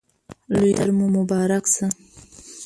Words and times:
لوی 0.51 0.71
اختر 0.75 0.89
مو 0.97 1.05
مبارک 1.15 1.65
شه! 1.73 1.85